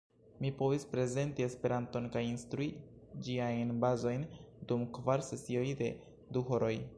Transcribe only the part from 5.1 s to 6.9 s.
sesioj de du horoj.